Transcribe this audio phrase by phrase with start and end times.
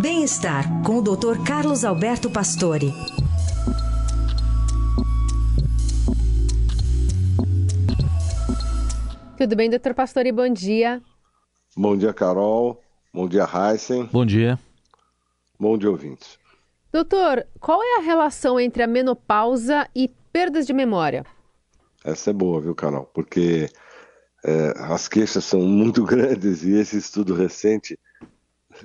[0.00, 1.44] Bem-estar com o Dr.
[1.46, 2.90] Carlos Alberto Pastore.
[9.36, 10.32] Tudo bem, doutor Pastore?
[10.32, 11.02] Bom dia.
[11.76, 12.80] Bom dia, Carol.
[13.12, 14.06] Bom dia, Heisen.
[14.06, 14.58] Bom dia.
[15.58, 16.38] Bom dia, ouvintes.
[16.90, 21.26] Doutor, qual é a relação entre a menopausa e perdas de memória?
[22.02, 23.04] Essa é boa, viu, Carol?
[23.12, 23.68] Porque
[24.42, 27.98] é, as queixas são muito grandes e esse estudo recente,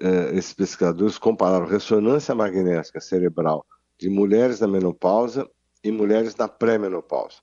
[0.00, 3.64] é, esses pesquisadores compararam ressonância magnética cerebral
[3.98, 5.48] de mulheres na menopausa
[5.82, 7.36] e mulheres na pré-menopausa.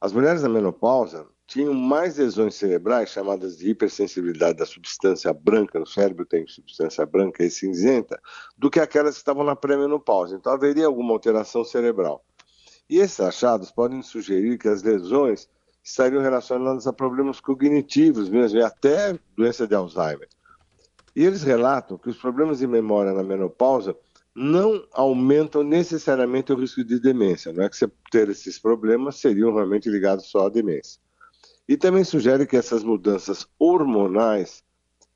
[0.00, 5.86] As mulheres na menopausa tinham mais lesões cerebrais, chamadas de hipersensibilidade da substância branca, no
[5.86, 8.20] cérebro tem substância branca e cinzenta,
[8.56, 10.36] do que aquelas que estavam na pré-menopausa.
[10.36, 12.22] Então haveria alguma alteração cerebral.
[12.88, 15.48] E esses achados podem sugerir que as lesões
[15.82, 20.28] estariam relacionadas a problemas cognitivos mesmo, e até doença de Alzheimer.
[21.14, 23.96] E eles relatam que os problemas de memória na menopausa
[24.34, 27.52] não aumentam necessariamente o risco de demência.
[27.52, 31.00] Não é que você ter esses problemas seriam realmente ligados só à demência.
[31.68, 34.62] E também sugere que essas mudanças hormonais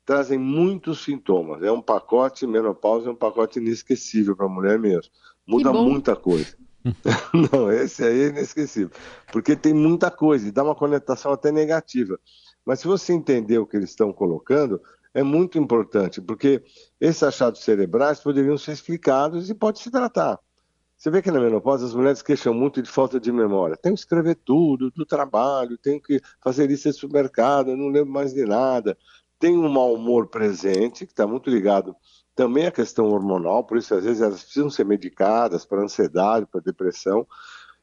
[0.05, 1.63] trazem muitos sintomas.
[1.63, 5.11] É um pacote, menopausa é um pacote inesquecível para a mulher mesmo.
[5.47, 6.55] Muda muita coisa.
[7.51, 8.91] Não, esse aí é inesquecível.
[9.31, 12.19] Porque tem muita coisa e dá uma conotação até negativa.
[12.65, 14.81] Mas se você entender o que eles estão colocando,
[15.13, 16.63] é muito importante, porque
[16.99, 20.39] esses achados cerebrais poderiam ser explicados e pode se tratar.
[20.97, 23.75] Você vê que na menopausa as mulheres queixam muito de falta de memória.
[23.75, 28.33] Tenho que escrever tudo, do trabalho, tenho que fazer isso no supermercado, não lembro mais
[28.33, 28.97] de nada.
[29.37, 31.95] Tem um mau humor presente, que está muito ligado
[32.35, 36.61] também à questão hormonal, por isso às vezes elas precisam ser medicadas para ansiedade, para
[36.61, 37.27] depressão.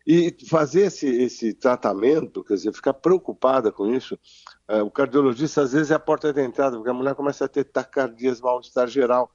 [0.07, 4.19] E fazer esse, esse tratamento, quer dizer, ficar preocupada com isso,
[4.67, 7.49] é, o cardiologista às vezes é a porta de entrada, porque a mulher começa a
[7.49, 9.31] ter taquicardias, mal-estar geral.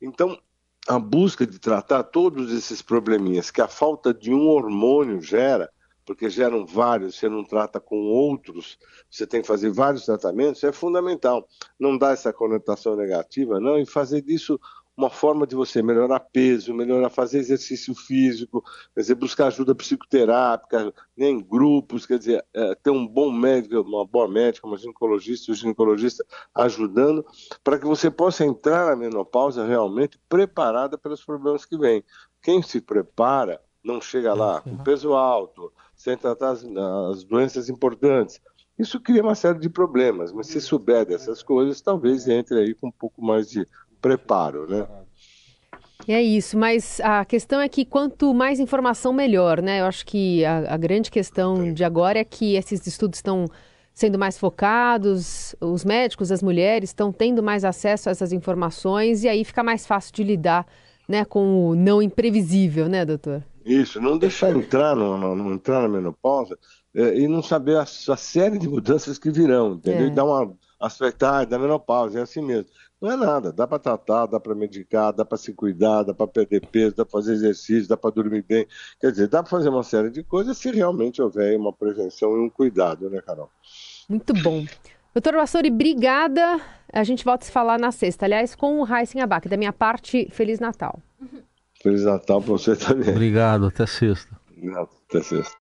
[0.00, 0.38] Então,
[0.86, 5.70] a busca de tratar todos esses probleminhas que a falta de um hormônio gera,
[6.04, 8.78] porque geram vários, você não trata com outros,
[9.10, 11.48] você tem que fazer vários tratamentos, é fundamental.
[11.80, 14.60] Não dar essa conotação negativa, não, e fazer disso
[14.96, 18.62] uma forma de você melhorar peso, melhorar, fazer exercício físico,
[18.94, 23.80] quer dizer, buscar ajuda psicoterápica, né, em grupos, quer dizer, é, ter um bom médico,
[23.80, 27.26] uma boa médica, uma ginecologista, um ginecologista ajudando,
[27.62, 32.04] para que você possa entrar na menopausa realmente preparada pelos problemas que vêm.
[32.40, 36.64] Quem se prepara não chega lá com peso alto, sem tratar as,
[37.10, 38.40] as doenças importantes.
[38.78, 42.88] Isso cria uma série de problemas, mas se souber dessas coisas, talvez entre aí com
[42.88, 43.66] um pouco mais de
[44.04, 44.86] preparo, né?
[46.06, 49.80] É isso, mas a questão é que quanto mais informação, melhor, né?
[49.80, 53.46] Eu acho que a, a grande questão de agora é que esses estudos estão
[53.94, 59.28] sendo mais focados, os médicos, as mulheres estão tendo mais acesso a essas informações e
[59.28, 60.66] aí fica mais fácil de lidar
[61.08, 63.42] né, com o não imprevisível, né, doutor?
[63.64, 66.58] Isso, não deixar entrar, no, no, no entrar na menopausa
[66.94, 70.06] é, e não saber a, a, série de mudanças que virão, entendeu?
[70.06, 70.08] É.
[70.08, 72.66] E dar uma aspectar da menopausa, é assim mesmo.
[73.04, 76.26] Não é nada, dá para tratar, dá para medicar, dá para se cuidar, dá para
[76.26, 78.66] perder peso, dá para fazer exercício, dá para dormir bem.
[78.98, 82.40] Quer dizer, dá para fazer uma série de coisas se realmente houver uma prevenção e
[82.40, 83.50] um cuidado, né, Carol?
[84.08, 84.64] Muito bom.
[85.12, 86.58] Doutor Vassori, obrigada.
[86.90, 88.24] A gente volta a se falar na sexta.
[88.24, 89.50] Aliás, com o Raíssen Abac.
[89.50, 90.98] Da minha parte, Feliz Natal.
[91.82, 93.10] Feliz Natal para você também.
[93.10, 94.34] Obrigado, até sexta.
[95.10, 95.52] Até sexta.